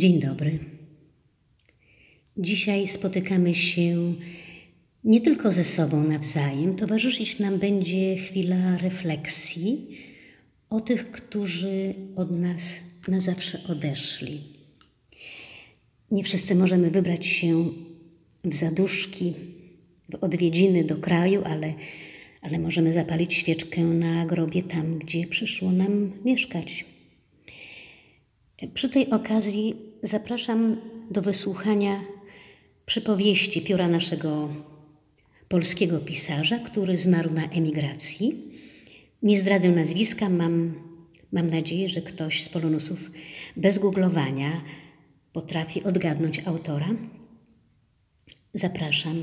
Dzień 0.00 0.18
dobry. 0.20 0.58
Dzisiaj 2.36 2.88
spotykamy 2.88 3.54
się 3.54 4.14
nie 5.04 5.20
tylko 5.20 5.52
ze 5.52 5.64
sobą 5.64 6.04
nawzajem, 6.04 6.76
towarzyszyć 6.76 7.38
nam 7.38 7.58
będzie 7.58 8.16
chwila 8.16 8.76
refleksji 8.76 9.98
o 10.70 10.80
tych, 10.80 11.10
którzy 11.10 11.94
od 12.16 12.30
nas 12.38 12.62
na 13.08 13.20
zawsze 13.20 13.58
odeszli. 13.68 14.40
Nie 16.10 16.24
wszyscy 16.24 16.54
możemy 16.54 16.90
wybrać 16.90 17.26
się 17.26 17.68
w 18.44 18.54
zaduszki, 18.54 19.34
w 20.08 20.14
odwiedziny 20.14 20.84
do 20.84 20.96
kraju, 20.96 21.42
ale, 21.44 21.74
ale 22.42 22.58
możemy 22.58 22.92
zapalić 22.92 23.34
świeczkę 23.34 23.80
na 23.80 24.26
grobie 24.26 24.62
tam, 24.62 24.98
gdzie 24.98 25.26
przyszło 25.26 25.72
nam 25.72 26.12
mieszkać. 26.24 26.84
Przy 28.74 28.88
tej 28.88 29.10
okazji 29.10 29.89
zapraszam 30.02 30.76
do 31.10 31.22
wysłuchania 31.22 32.04
przypowieści 32.86 33.62
pióra 33.62 33.88
naszego 33.88 34.48
polskiego 35.48 35.98
pisarza, 35.98 36.58
który 36.58 36.96
zmarł 36.96 37.30
na 37.30 37.44
emigracji. 37.44 38.50
Nie 39.22 39.40
zdradzę 39.40 39.68
nazwiska, 39.68 40.28
mam, 40.28 40.74
mam 41.32 41.46
nadzieję, 41.46 41.88
że 41.88 42.02
ktoś 42.02 42.42
z 42.42 42.48
polonusów 42.48 43.10
bez 43.56 43.78
googlowania 43.78 44.64
potrafi 45.32 45.84
odgadnąć 45.84 46.38
autora. 46.38 46.88
Zapraszam, 48.54 49.22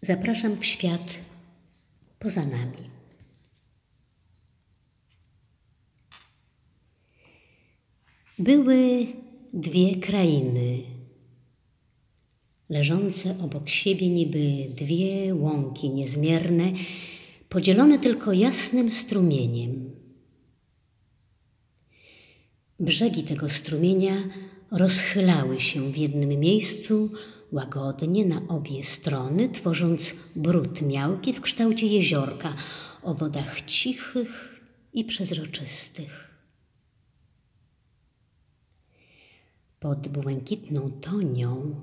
zapraszam 0.00 0.56
w 0.56 0.64
świat 0.64 1.18
poza 2.18 2.46
nami. 2.46 2.92
Były 8.38 9.06
dwie 9.52 9.96
krainy, 9.96 10.82
leżące 12.68 13.36
obok 13.44 13.68
siebie 13.68 14.08
niby 14.08 14.66
dwie 14.76 15.34
łąki 15.34 15.90
niezmierne, 15.90 16.72
podzielone 17.48 17.98
tylko 17.98 18.32
jasnym 18.32 18.90
strumieniem. 18.90 19.90
Brzegi 22.80 23.22
tego 23.22 23.48
strumienia 23.48 24.14
rozchylały 24.70 25.60
się 25.60 25.92
w 25.92 25.96
jednym 25.96 26.28
miejscu 26.28 27.10
łagodnie 27.52 28.24
na 28.24 28.48
obie 28.48 28.84
strony, 28.84 29.48
tworząc 29.48 30.14
brud 30.36 30.82
miałki 30.82 31.32
w 31.32 31.40
kształcie 31.40 31.86
jeziorka 31.86 32.54
o 33.02 33.14
wodach 33.14 33.62
cichych 33.64 34.62
i 34.92 35.04
przezroczystych. 35.04 36.31
Pod 39.82 40.08
błękitną 40.08 40.90
tonią 40.90 41.74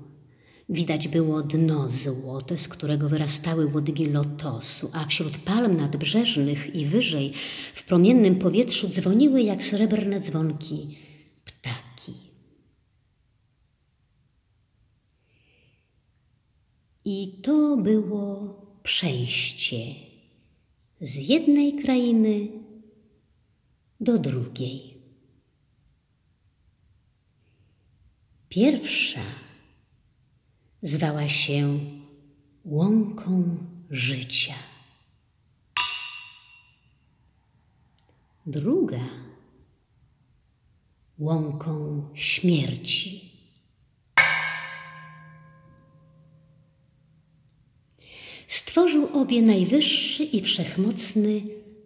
widać 0.68 1.08
było 1.08 1.42
dno 1.42 1.88
złote, 1.88 2.58
z 2.58 2.68
którego 2.68 3.08
wyrastały 3.08 3.66
łodygi 3.66 4.06
lotosu, 4.06 4.90
a 4.92 5.06
wśród 5.06 5.38
palm 5.38 5.76
nadbrzeżnych 5.76 6.74
i 6.74 6.86
wyżej 6.86 7.32
w 7.74 7.84
promiennym 7.84 8.36
powietrzu 8.36 8.88
dzwoniły 8.88 9.42
jak 9.42 9.64
srebrne 9.64 10.20
dzwonki 10.20 10.98
ptaki. 11.44 12.12
I 17.04 17.40
to 17.42 17.76
było 17.76 18.56
przejście 18.82 19.94
z 21.00 21.28
jednej 21.28 21.74
krainy 21.74 22.48
do 24.00 24.18
drugiej. 24.18 24.99
Pierwsza 28.50 29.20
zwała 30.82 31.28
się 31.28 31.80
łąką 32.64 33.56
życia. 33.90 34.54
Druga 38.46 39.08
łąką 41.18 42.08
śmierci. 42.14 43.30
Stworzył 48.46 49.08
obie 49.20 49.42
najwyższy 49.42 50.24
i 50.24 50.42
wszechmocny 50.42 51.42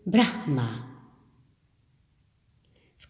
Brahma 0.06 0.93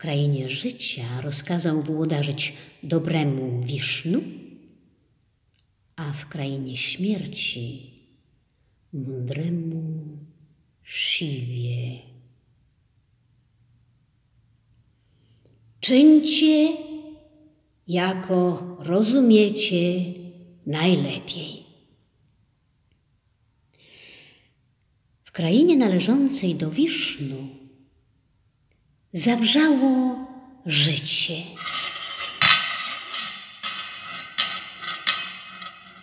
krainie 0.04 0.48
życia 0.48 1.20
rozkazał 1.20 1.82
włodarzyć 1.82 2.52
dobremu 2.82 3.62
Wisznu, 3.62 4.22
a 5.96 6.12
w 6.12 6.28
krainie 6.28 6.76
śmierci 6.76 7.90
mądremu 8.92 10.18
Siwie. 10.82 11.98
Czyńcie, 15.80 16.72
jako 17.88 18.76
rozumiecie 18.80 20.04
najlepiej. 20.66 21.64
W 25.24 25.32
krainie 25.32 25.76
należącej 25.76 26.54
do 26.54 26.70
Wisznu 26.70 27.63
zawrzało 29.14 30.16
życie. 30.66 31.34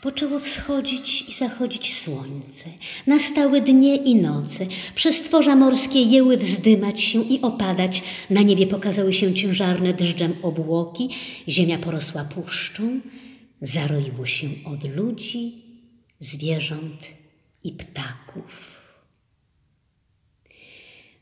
Poczęło 0.02 0.40
wschodzić 0.40 1.30
i 1.30 1.34
zachodzić 1.34 1.96
słońce. 1.96 2.70
Nastały 3.08 3.62
dnie 3.62 3.96
i 3.96 4.16
noce. 4.16 4.66
Przestworza 4.96 5.56
morskie 5.56 6.02
jęły 6.02 6.38
wzdymać 6.38 7.02
się 7.02 7.24
i 7.24 7.42
opadać. 7.42 8.04
Na 8.30 8.42
niebie 8.42 8.68
pokazały 8.68 9.14
się 9.14 9.34
ciężarne 9.34 9.94
dżdżem 9.94 10.36
obłoki. 10.42 11.10
Ziemia 11.48 11.78
porosła 11.78 12.24
puszczą. 12.24 13.00
Zaroiło 13.62 14.26
się 14.26 14.48
od 14.66 14.96
ludzi, 14.96 15.56
zwierząt 16.20 17.08
i 17.64 17.72
ptaków. 17.72 18.81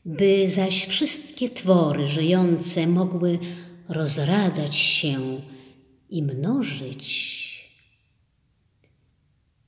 By 0.04 0.48
zaś 0.48 0.86
wszystkie 0.86 1.50
twory 1.50 2.08
żyjące 2.08 2.86
mogły 2.86 3.38
rozradzać 3.88 4.76
się 4.76 5.40
i 6.10 6.22
mnożyć, 6.22 7.40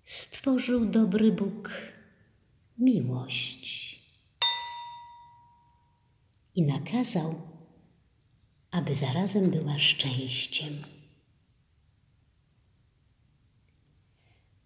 stworzył 0.05 0.85
dobry 0.85 1.33
Bóg 1.33 1.71
miłość 2.79 3.93
i 6.55 6.63
nakazał, 6.63 7.35
aby 8.71 8.95
zarazem 8.95 9.51
była 9.51 9.79
szczęściem. 9.79 10.73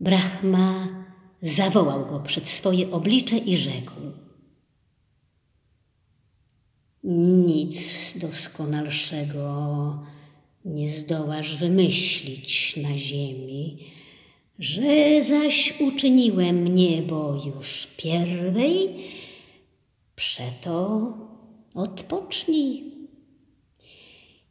Brahma 0.01 0.89
zawołał 1.43 2.07
go 2.07 2.21
przed 2.21 2.49
swoje 2.49 2.91
oblicze 2.91 3.39
i 3.39 3.57
rzekł– 3.57 4.01
nic 7.57 8.13
doskonalszego 8.17 9.49
nie 10.65 10.89
zdołasz 10.91 11.57
wymyślić 11.57 12.77
na 12.77 12.99
ziemi, 12.99 13.79
że 14.59 15.23
zaś 15.23 15.81
uczyniłem 15.81 16.75
niebo 16.75 17.43
już 17.47 17.89
pierwej, 17.97 18.89
przeto 20.17 21.13
odpocznij. 21.75 22.85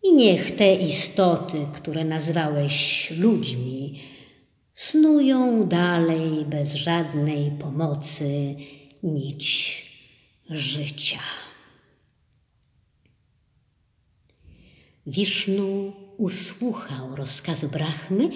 I 0.04 0.14
niech 0.14 0.56
te 0.56 0.76
istoty, 0.76 1.58
które 1.74 2.04
nazwałeś 2.06 3.12
ludźmi, 3.18 4.00
snują 4.74 5.68
dalej 5.68 6.46
bez 6.46 6.74
żadnej 6.74 7.52
pomocy 7.52 8.56
nić 9.04 9.46
życia. 10.50 11.20
Wisznu 15.08 15.94
usłuchał 16.18 17.16
rozkazu 17.16 17.70
Brahmy 17.70 18.30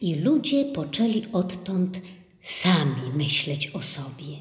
i 0.00 0.14
ludzie 0.14 0.64
poczęli 0.64 1.22
odtąd 1.32 2.00
sami 2.40 3.12
myśleć 3.16 3.70
o 3.74 3.82
sobie. 3.82 4.36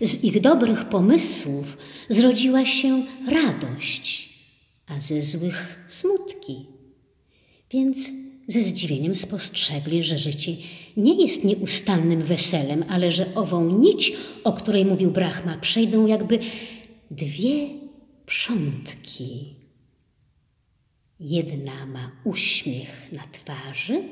Z 0.00 0.24
ich 0.24 0.40
dobrych 0.40 0.88
pomysłów 0.88 1.76
zrodziła 2.08 2.66
się 2.66 3.06
radość, 3.28 4.30
a 4.86 5.00
ze 5.00 5.22
złych 5.22 5.84
smutki. 5.86 6.66
Więc 7.70 8.10
ze 8.46 8.62
zdziwieniem 8.62 9.14
spostrzegli, 9.14 10.02
że 10.02 10.18
życie 10.18 10.52
nie 10.96 11.22
jest 11.22 11.44
nieustannym 11.44 12.22
weselem, 12.22 12.84
ale 12.88 13.12
że 13.12 13.34
ową 13.34 13.78
nić, 13.78 14.12
o 14.44 14.52
której 14.52 14.84
mówił 14.84 15.10
Brahma, 15.10 15.58
przejdą 15.58 16.06
jakby 16.06 16.38
dwie 17.10 17.68
przątki 18.26 19.55
Jedna 21.20 21.86
ma 21.86 22.12
uśmiech 22.24 23.12
na 23.12 23.22
twarzy, 23.32 24.08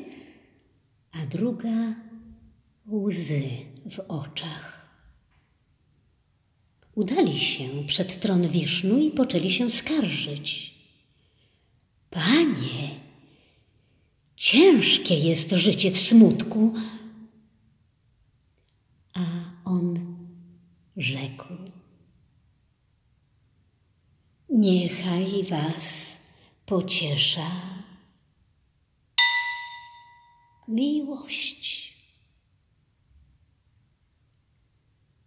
a 1.12 1.26
druga 1.26 1.94
łzy 2.92 3.48
w 3.90 4.00
oczach. 4.08 4.84
Udali 6.94 7.38
się 7.38 7.68
przed 7.86 8.20
tron 8.20 8.48
Wisznu 8.48 8.98
i 8.98 9.10
poczęli 9.10 9.50
się 9.50 9.70
skarżyć. 9.70 10.74
Panie, 12.10 13.00
ciężkie 14.36 15.14
jest 15.14 15.50
życie 15.50 15.90
w 15.90 15.98
smutku. 15.98 16.74
A 19.14 19.24
on 19.64 20.16
rzekł: 20.96 21.44
Niechaj 24.48 25.44
was 25.44 26.13
pociesza 26.66 27.50
miłość. 30.68 31.94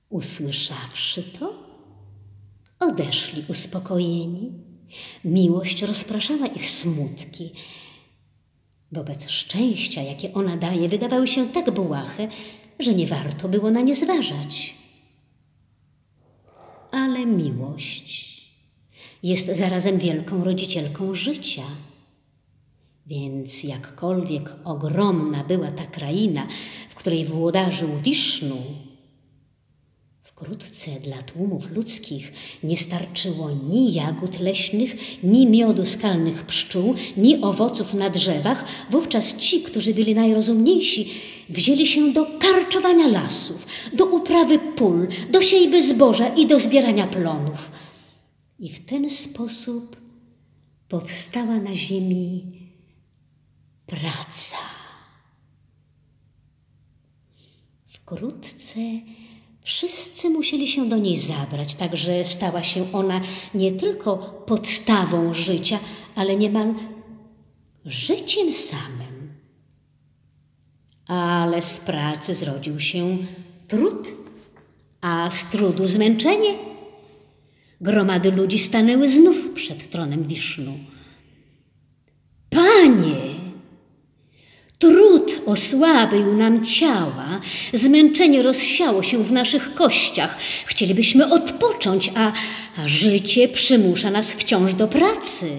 Usłyszawszy 0.10 1.24
to, 1.24 1.54
odeszli 2.80 3.46
uspokojeni. 3.48 4.52
Miłość 5.26 5.82
rozpraszała 5.82 6.48
ich 6.48 6.70
smutki. 6.70 7.52
Wobec 8.92 9.30
szczęścia, 9.30 10.02
jakie 10.02 10.34
ona 10.34 10.58
daje, 10.58 10.90
wydawały 10.90 11.28
się 11.28 11.48
tak 11.48 11.72
błahe, 11.72 12.28
że 12.80 12.94
nie 12.94 13.08
warto 13.08 13.50
było 13.50 13.72
na 13.72 13.82
nie 13.82 13.96
zważać. 13.96 14.76
Ale 16.92 17.26
miłość 17.26 18.37
jest 19.24 19.56
zarazem 19.56 19.98
wielką 19.98 20.44
rodzicielką 20.44 21.14
życia. 21.14 21.64
Więc 23.08 23.64
jakkolwiek 23.64 24.56
ogromna 24.64 25.44
była 25.44 25.72
ta 25.72 25.86
kraina, 25.86 26.48
w 26.90 26.96
której 26.96 27.26
włodarzył 27.26 27.90
Wisznu, 28.04 28.58
wkrótce 30.38 30.92
dla 30.92 31.22
tłumów 31.22 31.72
ludzkich 31.72 32.34
nie 32.64 32.78
starczyło 32.78 33.50
ni 33.70 33.94
jagód 33.94 34.40
leśnych, 34.40 35.24
ni 35.24 35.48
miodu 35.48 35.86
skalnych 35.86 36.46
pszczół, 36.46 36.96
ni 37.18 37.42
owoców 37.42 37.94
na 37.94 38.10
drzewach. 38.10 38.66
Wówczas 38.92 39.38
ci, 39.38 39.62
którzy 39.62 39.94
byli 39.94 40.16
najrozumniejsi, 40.16 41.14
wzięli 41.50 41.88
się 41.88 42.14
do 42.14 42.26
karczowania 42.40 43.08
lasów, 43.08 43.68
do 43.94 44.06
uprawy 44.06 44.60
pól, 44.60 45.08
do 45.32 45.42
siejby 45.42 45.84
zboża 45.84 46.28
i 46.28 46.48
do 46.48 46.60
zbierania 46.60 47.08
plonów. 47.08 47.72
I 48.60 48.70
w 48.70 48.86
ten 48.86 49.10
sposób 49.10 49.98
powstała 50.90 51.58
na 51.58 51.76
ziemi 51.76 52.52
praca. 53.86 54.58
Wkrótce 57.86 58.80
wszyscy 59.62 60.30
musieli 60.30 60.68
się 60.68 60.90
do 60.90 60.98
niej 60.98 61.18
zabrać, 61.18 61.76
także 61.76 62.26
stała 62.26 62.64
się 62.64 62.94
ona 62.94 63.22
nie 63.54 63.72
tylko 63.72 64.18
podstawą 64.48 65.34
życia, 65.34 65.80
ale 66.16 66.36
niemal 66.36 66.74
życiem 67.86 68.54
samym. 68.54 69.34
Ale 71.08 71.62
z 71.62 71.78
pracy 71.78 72.36
zrodził 72.36 72.80
się 72.80 73.18
trud, 73.68 74.12
a 75.02 75.32
z 75.32 75.50
trudu 75.50 75.88
zmęczenie. 75.88 76.67
Gromady 77.82 78.32
ludzi 78.32 78.60
stanęły 78.60 79.10
znów 79.10 79.50
przed 79.54 79.90
tronem 79.90 80.24
Wisznu. 80.24 80.80
Panie, 82.50 83.38
Trud 84.80 85.42
osłabił 85.46 86.36
nam 86.38 86.66
ciała, 86.66 87.42
zmęczenie 87.74 88.42
rozsiało 88.42 89.04
się 89.04 89.24
w 89.24 89.32
naszych 89.32 89.74
kościach. 89.74 90.38
Chcielibyśmy 90.66 91.34
odpocząć, 91.34 92.12
a, 92.16 92.34
a 92.78 92.88
życie 92.88 93.48
przymusza 93.48 94.12
nas 94.12 94.32
wciąż 94.32 94.74
do 94.74 94.88
pracy. 94.88 95.52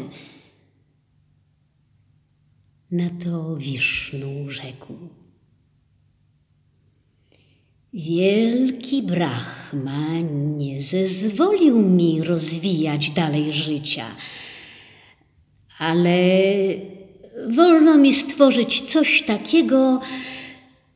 Na 2.90 3.10
to 3.24 3.56
Wisznu 3.56 4.50
rzekł. 4.50 4.94
Wielki 7.92 9.02
Brahma 9.72 10.20
nie 10.56 10.82
zezwolił 10.82 11.82
mi 11.82 12.20
rozwijać 12.20 13.10
dalej 13.10 13.52
życia, 13.52 14.06
ale 15.78 16.18
wolno 17.48 17.96
mi 17.96 18.14
stworzyć 18.14 18.80
coś 18.82 19.22
takiego, 19.22 20.00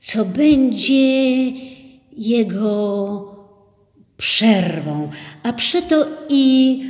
co 0.01 0.25
będzie 0.25 1.47
jego 2.13 3.37
przerwą, 4.17 5.11
a 5.43 5.53
przeto 5.53 6.09
i 6.29 6.83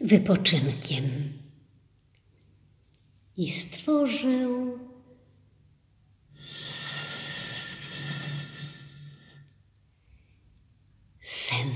wypoczynkiem. 0.00 1.04
I 3.36 3.50
stworzył 3.50 4.78
sen. 11.30 11.70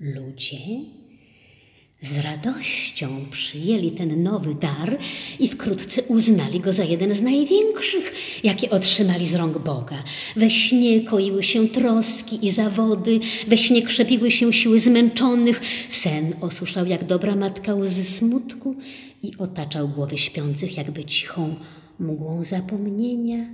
Ludzie 0.00 0.58
z 2.00 2.18
radością 2.18 3.26
przyjęli 3.30 3.92
ten 3.92 4.22
nowy 4.22 4.54
dar 4.54 4.98
i 5.38 5.48
wkrótce 5.48 6.02
uznali 6.02 6.60
go 6.60 6.72
za 6.72 6.84
jeden 6.84 7.14
z 7.14 7.22
największych, 7.22 8.12
jakie 8.44 8.70
otrzymali 8.70 9.26
z 9.26 9.34
rąk 9.34 9.58
Boga. 9.58 10.02
We 10.36 10.50
śnie 10.50 11.00
koiły 11.00 11.42
się 11.42 11.68
troski 11.68 12.46
i 12.46 12.50
zawody, 12.50 13.20
we 13.48 13.58
śnie 13.58 13.82
krzepiły 13.82 14.30
się 14.30 14.52
siły 14.52 14.80
zmęczonych, 14.80 15.60
sen 15.88 16.34
osuszał 16.40 16.86
jak 16.86 17.04
dobra 17.04 17.36
matka 17.36 17.74
łzy 17.74 18.04
smutku 18.04 18.76
i 19.22 19.32
otaczał 19.38 19.88
głowy 19.88 20.18
śpiących 20.18 20.76
jakby 20.76 21.04
cichą 21.04 21.56
mgłą 21.98 22.42
zapomnienia. 22.42 23.46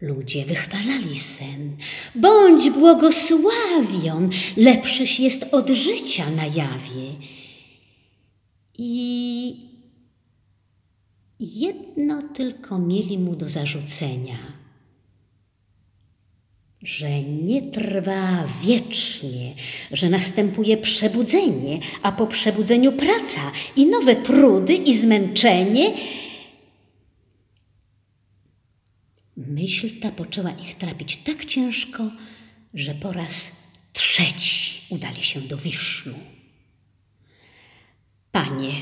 Ludzie 0.00 0.46
wychwalali 0.46 1.18
sen. 1.18 1.76
Bądź 2.14 2.70
błogosławion, 2.70 4.30
lepszyś 4.56 5.20
jest 5.20 5.54
od 5.54 5.68
życia 5.68 6.30
na 6.30 6.46
jawie. 6.46 7.14
I 8.78 9.72
jedno 11.40 12.22
tylko 12.22 12.78
mieli 12.78 13.18
mu 13.18 13.36
do 13.36 13.48
zarzucenia, 13.48 14.38
że 16.82 17.20
nie 17.20 17.62
trwa 17.62 18.44
wiecznie, 18.62 19.54
że 19.92 20.10
następuje 20.10 20.76
przebudzenie, 20.76 21.80
a 22.02 22.12
po 22.12 22.26
przebudzeniu 22.26 22.92
praca 22.92 23.40
i 23.76 23.86
nowe 23.86 24.16
trudy 24.16 24.74
i 24.74 24.96
zmęczenie, 24.96 25.92
Myśl 29.36 30.00
ta 30.00 30.10
poczęła 30.10 30.50
ich 30.50 30.74
trapić 30.76 31.16
tak 31.16 31.44
ciężko, 31.44 32.08
że 32.74 32.94
po 32.94 33.12
raz 33.12 33.52
trzeci 33.92 34.82
udali 34.88 35.22
się 35.22 35.40
do 35.40 35.56
Wisznu. 35.56 36.18
Panie, 38.32 38.72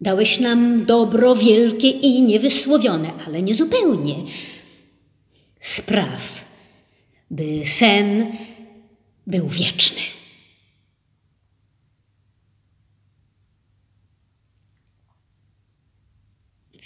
dałeś 0.00 0.40
nam 0.40 0.84
dobro 0.84 1.36
wielkie 1.36 1.90
i 1.90 2.22
niewysłowione, 2.22 3.12
ale 3.26 3.42
nie 3.42 3.54
zupełnie. 3.54 4.14
Spraw, 5.60 6.44
by 7.30 7.66
sen 7.66 8.36
był 9.26 9.48
wieczny. 9.48 10.00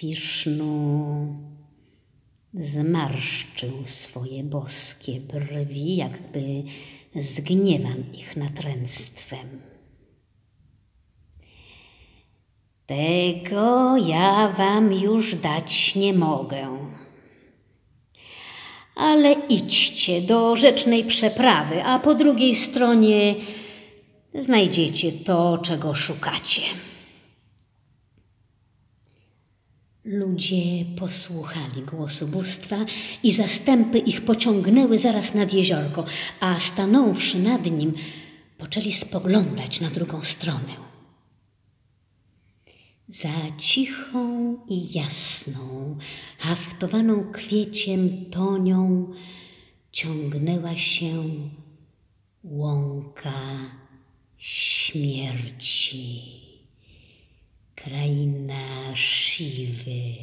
Wisznu 0.00 1.51
zmarszczył 2.54 3.72
swoje 3.84 4.44
boskie 4.44 5.20
brwi, 5.20 5.96
jakby 5.96 6.62
zgniewan 7.14 8.04
ich 8.14 8.36
natręctwem. 8.36 9.62
Tego 12.86 13.96
ja 13.96 14.48
wam 14.48 14.92
już 14.92 15.34
dać 15.34 15.94
nie 15.94 16.14
mogę. 16.14 16.78
Ale 18.96 19.32
idźcie 19.32 20.20
do 20.20 20.56
rzecznej 20.56 21.04
przeprawy, 21.04 21.84
a 21.84 21.98
po 21.98 22.14
drugiej 22.14 22.54
stronie 22.54 23.34
znajdziecie 24.34 25.12
to, 25.12 25.58
czego 25.58 25.94
szukacie. 25.94 26.62
Ludzie 30.04 30.84
posłuchali 30.98 31.82
głosu 31.82 32.28
bóstwa 32.28 32.76
i 33.22 33.32
zastępy 33.32 33.98
ich 33.98 34.20
pociągnęły 34.24 34.98
zaraz 34.98 35.34
nad 35.34 35.52
jeziorko, 35.52 36.04
a 36.40 36.60
stanąwszy 36.60 37.38
nad 37.38 37.70
nim, 37.70 37.94
poczęli 38.58 38.92
spoglądać 38.92 39.80
na 39.80 39.90
drugą 39.90 40.22
stronę. 40.22 40.82
Za 43.08 43.56
cichą 43.58 44.56
i 44.68 44.92
jasną, 44.92 45.98
haftowaną 46.38 47.32
kwieciem 47.32 48.30
tonią 48.30 49.12
ciągnęła 49.92 50.76
się 50.76 51.24
łąka 52.44 53.42
śmierci 54.36 56.22
kraina 57.84 58.94
Shiwy. 58.94 60.14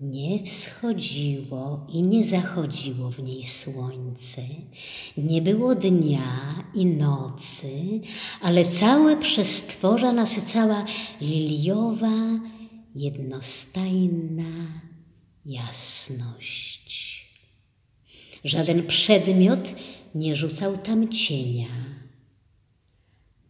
Nie 0.00 0.44
wschodziło 0.44 1.86
i 1.88 2.02
nie 2.02 2.24
zachodziło 2.24 3.10
w 3.10 3.22
niej 3.22 3.44
słońce, 3.44 4.42
nie 5.16 5.42
było 5.42 5.74
dnia 5.74 6.64
i 6.74 6.86
nocy, 6.86 8.00
ale 8.40 8.64
całe 8.64 9.16
przestworza 9.16 10.12
nasycała 10.12 10.84
liliowa, 11.20 12.40
jednostajna 12.94 14.66
jasność. 15.46 17.28
Żaden 18.44 18.86
przedmiot 18.86 19.74
nie 20.14 20.36
rzucał 20.36 20.78
tam 20.78 21.08
cienia 21.08 21.97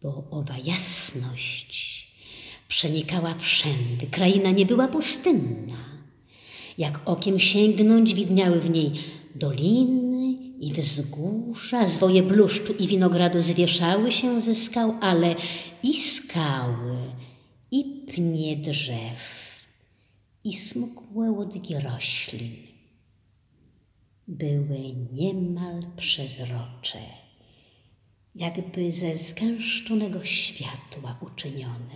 bo 0.01 0.27
owa 0.31 0.55
jasność 0.57 2.07
przenikała 2.67 3.35
wszędy. 3.35 4.07
Kraina 4.11 4.51
nie 4.51 4.65
była 4.65 4.87
pustynna. 4.87 5.77
Jak 6.77 7.01
okiem 7.05 7.39
sięgnąć, 7.39 8.13
widniały 8.13 8.59
w 8.59 8.69
niej 8.69 8.91
doliny 9.35 10.33
i 10.59 10.73
wzgórza, 10.73 11.87
zwoje 11.87 12.23
bluszczu 12.23 12.73
i 12.73 12.87
winogradu 12.87 13.41
zwieszały 13.41 14.11
się 14.11 14.41
ze 14.41 14.55
skał, 14.55 14.93
ale 15.01 15.35
i 15.83 16.01
skały, 16.01 16.97
i 17.71 17.83
pnie 18.07 18.57
drzew, 18.57 19.49
i 20.43 20.53
smukłe 20.53 21.31
łodki 21.31 21.75
roślin 21.79 22.55
były 24.27 24.79
niemal 25.13 25.79
przezrocze 25.97 27.28
jakby 28.39 28.91
ze 28.91 29.15
zgęszczonego 29.15 30.23
światła 30.23 31.17
uczynione. 31.21 31.95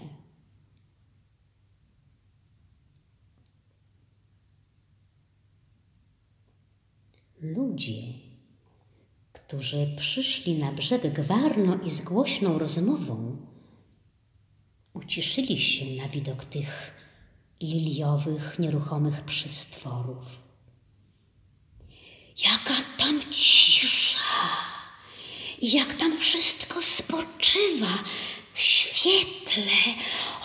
Ludzie, 7.42 8.02
którzy 9.34 9.96
przyszli 9.98 10.58
na 10.58 10.72
brzeg 10.72 11.14
gwarno 11.14 11.76
i 11.76 11.90
z 11.90 12.02
głośną 12.02 12.60
rozmową, 12.60 13.38
uciszyli 14.94 15.60
się 15.60 16.04
na 16.04 16.10
widok 16.10 16.46
tych 16.46 16.94
liliowych, 17.62 18.60
nieruchomych 18.60 19.22
przestworów. 19.22 20.40
Jaka 22.46 22.76
tam 22.98 23.22
cisza! 23.32 24.73
Jak 25.64 25.94
tam 25.94 26.18
wszystko 26.18 26.82
spoczywa 26.82 28.04
w 28.52 28.60
świetle. 28.60 29.64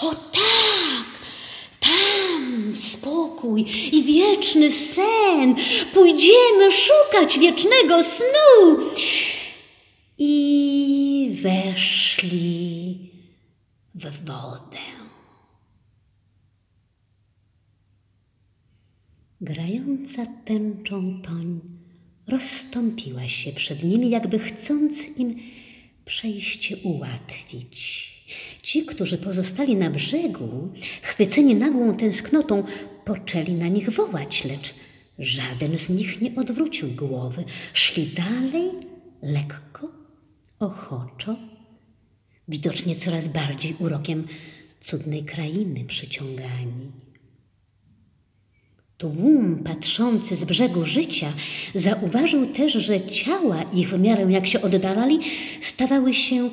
O 0.00 0.14
tak, 0.14 1.20
tam 1.80 2.74
spokój 2.74 3.64
i 3.92 4.04
wieczny 4.04 4.72
sen. 4.72 5.56
Pójdziemy 5.94 6.72
szukać 6.72 7.38
wiecznego 7.38 8.04
snu. 8.04 8.78
I 10.18 11.38
weszli 11.42 12.98
w 13.94 14.26
wodę. 14.26 14.78
Grająca 19.40 20.26
tęczą 20.44 21.22
toń 21.22 21.77
rozstąpiła 22.28 23.28
się 23.28 23.52
przed 23.52 23.84
nimi, 23.84 24.10
jakby 24.10 24.38
chcąc 24.38 25.18
im 25.18 25.36
przejście 26.04 26.76
ułatwić. 26.76 28.08
Ci, 28.62 28.86
którzy 28.86 29.18
pozostali 29.18 29.76
na 29.76 29.90
brzegu, 29.90 30.72
chwyceni 31.02 31.54
nagłą 31.54 31.96
tęsknotą, 31.96 32.62
poczęli 33.04 33.52
na 33.52 33.68
nich 33.68 33.90
wołać, 33.90 34.44
lecz 34.44 34.74
żaden 35.18 35.78
z 35.78 35.88
nich 35.88 36.20
nie 36.20 36.34
odwrócił 36.34 36.88
głowy. 36.88 37.44
Szli 37.72 38.06
dalej, 38.06 38.70
lekko, 39.22 39.88
ochoczo, 40.58 41.36
widocznie 42.48 42.96
coraz 42.96 43.28
bardziej 43.28 43.76
urokiem 43.78 44.26
cudnej 44.80 45.24
krainy 45.24 45.84
przyciągani. 45.84 46.92
Tłum 48.98 49.64
patrzący 49.64 50.36
z 50.36 50.44
brzegu 50.44 50.86
życia 50.86 51.32
zauważył 51.74 52.46
też, 52.46 52.72
że 52.72 53.06
ciała 53.06 53.62
ich 53.62 53.88
w 53.88 53.98
miarę 53.98 54.26
jak 54.30 54.46
się 54.46 54.62
oddalali 54.62 55.18
stawały 55.60 56.14
się 56.14 56.50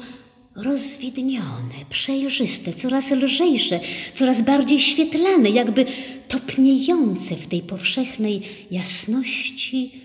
rozwidnione, 0.56 1.76
przejrzyste, 1.90 2.74
coraz 2.74 3.12
lżejsze, 3.12 3.80
coraz 4.14 4.42
bardziej 4.42 4.80
świetlane, 4.80 5.50
jakby 5.50 5.86
topniejące 6.28 7.36
w 7.36 7.48
tej 7.48 7.62
powszechnej 7.62 8.42
jasności, 8.72 10.02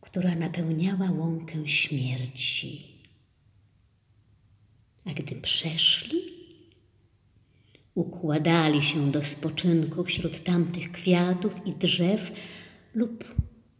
która 0.00 0.34
napełniała 0.34 1.10
łąkę 1.10 1.68
śmierci. 1.68 2.82
A 5.04 5.10
gdy 5.10 5.34
przeszli, 5.34 6.37
układali 7.98 8.82
się 8.82 9.10
do 9.10 9.22
spoczynku 9.22 10.04
wśród 10.04 10.44
tamtych 10.44 10.92
kwiatów 10.92 11.52
i 11.66 11.72
drzew 11.72 12.32
lub 12.94 13.24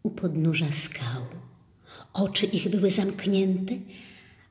u 0.02 0.10
podnóża 0.10 0.72
skał. 0.72 1.22
Oczy 2.12 2.46
ich 2.46 2.68
były 2.68 2.90
zamknięte, 2.90 3.74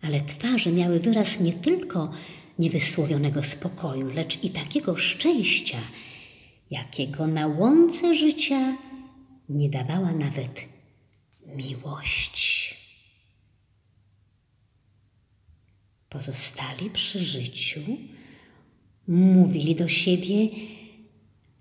ale 0.02 0.22
twarze 0.22 0.72
miały 0.72 1.00
wyraz 1.00 1.40
nie 1.40 1.54
tylko 1.54 2.12
niewysłowionego 2.60 3.44
spokoju, 3.44 4.10
lecz 4.10 4.44
i 4.44 4.50
takiego 4.50 4.96
szczęścia, 4.96 5.80
jakiego 6.72 7.28
na 7.28 7.48
łące 7.48 8.16
życia 8.16 8.78
nie 9.50 9.70
dawała 9.70 10.12
nawet 10.12 10.66
miłość. 11.46 12.78
Pozostali 16.10 16.90
przy 16.90 17.20
życiu 17.20 17.82
Mówili 19.08 19.76
do 19.76 19.90
siebie, 19.90 20.48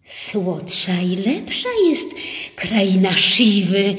słodsza 0.03 1.01
i 1.01 1.17
lepsza 1.17 1.69
jest 1.89 2.15
kraina 2.57 3.17
Siwy. 3.17 3.97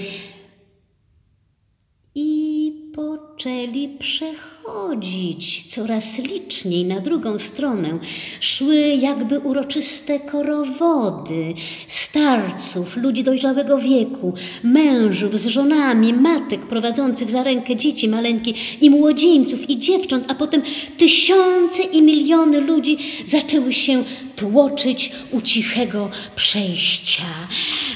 Poczęli 3.38 3.90
przechodzić 4.00 5.66
coraz 5.70 6.20
liczniej 6.20 6.86
na 6.86 7.00
drugą 7.00 7.40
stronę. 7.40 8.00
Szły 8.40 8.98
jakby 9.02 9.40
uroczyste 9.40 10.20
korowody 10.20 11.54
starców, 11.88 12.98
ludzi 12.98 13.24
dojrzałego 13.24 13.78
wieku, 13.78 14.34
mężów 14.64 15.40
z 15.40 15.48
żonami, 15.48 16.14
matek 16.14 16.66
prowadzących 16.66 17.32
za 17.32 17.44
rękę 17.44 17.76
dzieci 17.76 18.10
maleńkie 18.10 18.54
i 18.82 18.90
młodzieńców 18.90 19.70
i 19.70 19.78
dziewcząt, 19.78 20.26
a 20.32 20.36
potem 20.36 20.62
tysiące 20.98 21.84
i 21.84 22.02
miliony 22.02 22.60
ludzi 22.60 22.98
zaczęły 23.26 23.74
się 23.74 24.04
tłoczyć 24.36 25.12
u 25.32 25.42
cichego 25.42 26.10
przejścia. 26.36 27.24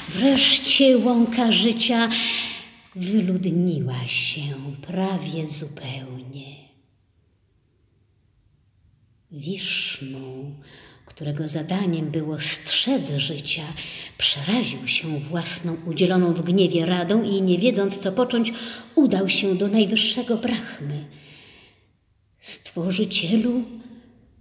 Wreszcie 0.08 0.98
łąka 0.98 1.52
życia 1.52 2.08
wyludniła 2.94 4.06
się 4.06 4.54
prawie 4.86 5.46
zupełnie. 5.46 6.62
Wisznu, 9.30 10.54
którego 11.06 11.48
zadaniem 11.48 12.10
było 12.10 12.40
strzec 12.40 13.12
życia, 13.16 13.62
przeraził 14.18 14.88
się 14.88 15.20
własną 15.20 15.76
udzieloną 15.86 16.34
w 16.34 16.42
gniewie 16.42 16.86
radą 16.86 17.22
i 17.22 17.42
nie 17.42 17.58
wiedząc 17.58 17.98
co 17.98 18.12
począć, 18.12 18.52
udał 18.94 19.28
się 19.28 19.54
do 19.54 19.68
najwyższego 19.68 20.36
brachmy. 20.36 21.04
Stworzycielu, 22.38 23.64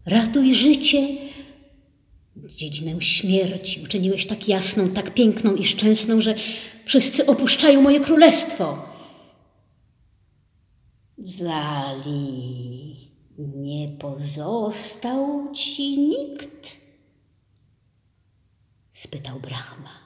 ratuj 0.06 0.56
życie, 0.56 1.08
Dziedzinę 2.56 3.02
śmierci 3.02 3.82
uczyniłeś 3.84 4.28
tak 4.28 4.48
jasną, 4.48 4.90
tak 4.90 5.14
piękną 5.14 5.56
i 5.56 5.64
szczęsną, 5.64 6.22
że 6.22 6.36
wszyscy 6.86 7.26
opuszczają 7.26 7.82
moje 7.82 8.00
królestwo. 8.00 8.86
Zali, 11.18 12.96
nie 13.38 13.90
pozostał 13.90 15.54
ci 15.54 15.98
nikt. 15.98 16.78
spytał 18.92 19.40
Brahma. 19.40 20.02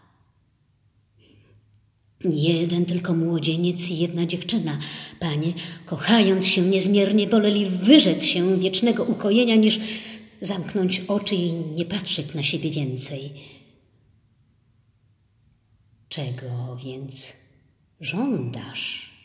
Jeden 2.23 2.85
tylko 2.85 3.13
młodzieniec 3.13 3.89
i 3.89 3.97
jedna 3.97 4.25
dziewczyna, 4.25 4.77
panie, 5.19 5.53
kochając 5.85 6.45
się 6.45 6.61
niezmiernie, 6.61 7.27
woleli 7.27 7.65
wyrzec 7.65 8.23
się 8.23 8.59
wiecznego 8.59 9.03
ukojenia, 9.03 9.55
niż 9.55 9.79
zamknąć 10.45 11.01
oczy 11.07 11.35
i 11.35 11.51
nie 11.51 11.85
patrzeć 11.85 12.33
na 12.33 12.43
siebie 12.43 12.69
więcej. 12.69 13.31
Czego 16.09 16.77
więc 16.85 17.33
żądasz? 18.01 19.15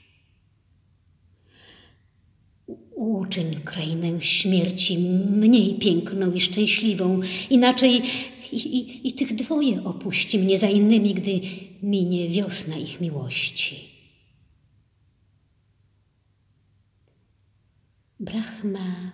Uczyń 2.91 3.61
krainę 3.65 4.23
śmierci 4.23 4.99
mniej 5.31 5.75
piękną 5.75 6.33
i 6.33 6.41
szczęśliwą, 6.41 7.21
inaczej 7.51 8.03
i, 8.53 8.57
i, 8.57 9.09
i 9.09 9.13
tych 9.13 9.35
dwoje 9.35 9.85
opuści 9.85 10.39
mnie 10.39 10.59
za 10.59 10.69
innymi, 10.69 11.15
gdy 11.15 11.41
minie 11.83 12.29
wiosna 12.29 12.77
ich 12.77 13.01
miłości. 13.01 13.91
Brahma 18.21 19.13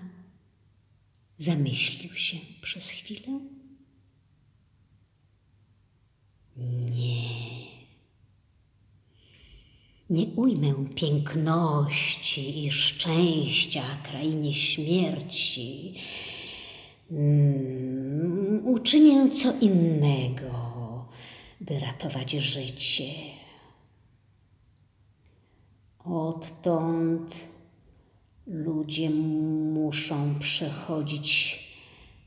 zamyślił 1.39 2.15
się 2.15 2.37
przez 2.63 2.91
chwilę. 2.91 3.41
Nie. 6.91 7.47
Nie 10.11 10.27
ujmę 10.27 10.75
piękności 10.95 12.65
i 12.65 12.71
szczęścia 12.71 13.83
krainie 14.03 14.55
śmierci. 14.55 15.95
Mm, 17.11 18.67
uczynię 18.67 19.31
co 19.31 19.53
innego, 19.61 21.09
by 21.61 21.81
ratować 21.81 22.31
życie. 22.31 23.13
Odtąd 26.05 27.56
ludzie 28.47 29.11
muszą 29.11 30.39
przechodzić 30.39 31.59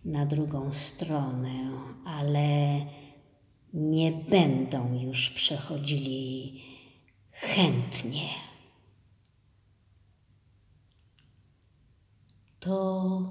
na 0.06 0.26
drugą 0.26 0.72
stronę, 0.72 1.72
ale 2.06 2.86
nie 3.74 4.12
będą 4.12 5.02
już 5.02 5.30
przechodzili 5.30 6.62
chętnie. 7.32 8.30
To 12.60 13.22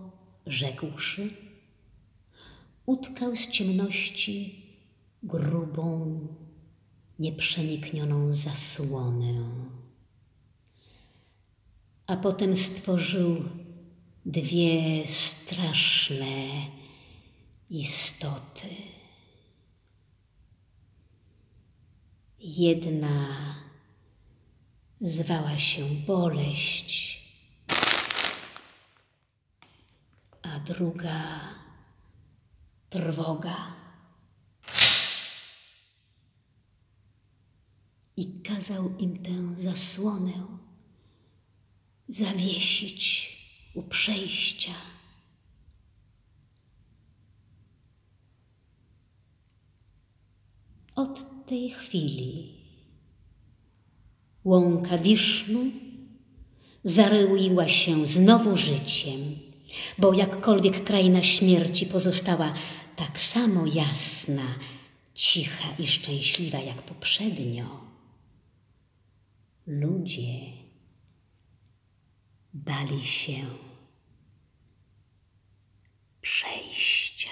rzekłszy, 0.47 1.31
utkał 2.87 3.37
z 3.37 3.49
ciemności 3.49 4.67
grubą, 5.23 6.19
nieprzeniknioną 7.19 8.33
zasłonę. 8.33 9.45
A 12.09 12.17
potem 12.17 12.57
stworzył 12.57 13.45
dwie 14.27 15.07
straszne 15.07 16.67
istoty. 17.71 18.69
Jedna 22.39 23.27
zwała 25.01 25.59
się 25.59 25.85
boleść, 26.07 27.23
a 30.43 30.61
druga 30.61 31.41
trwoga. 32.91 33.57
I 38.17 38.43
kazał 38.43 38.97
im 38.99 39.23
tę 39.23 39.57
zasłonę 39.57 40.68
zawiesić 42.09 43.37
u 43.75 43.83
przejścia. 43.83 44.75
Od 50.95 51.47
tej 51.47 51.71
chwili 51.71 52.59
łąka 54.45 54.99
Wisznu 54.99 55.65
zaryła 56.85 57.69
się 57.69 58.07
znowu 58.07 58.57
życiem, 58.57 59.39
bo 59.99 60.13
jakkolwiek 60.13 60.85
kraina 60.85 61.23
śmierci 61.23 61.87
pozostała 61.87 62.55
tak 62.97 63.21
samo 63.21 63.67
jasna, 63.67 64.55
cicha 65.15 65.69
i 65.79 65.87
szczęśliwa 65.87 66.59
jak 66.59 66.83
poprzednio, 66.83 67.81
ludzie 69.67 70.58
bali 72.55 73.03
się 73.03 73.47
przejścia. 76.21 77.31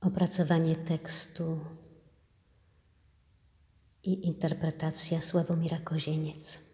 Opracowanie 0.00 0.76
tekstu 0.76 1.60
i 4.08 4.26
interpretacja 4.26 5.20
Sławomira 5.20 5.78
Kozieniec. 5.78 6.67